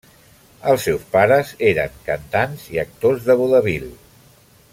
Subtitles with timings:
[0.71, 3.87] Els seus pares eren cantants i actors de vodevil.